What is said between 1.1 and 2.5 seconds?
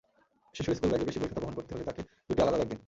বইখাতা বহন করতে হলে তাকে দুটি